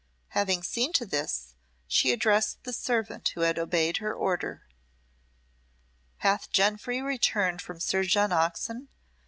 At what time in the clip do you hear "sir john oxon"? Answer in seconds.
7.79-8.87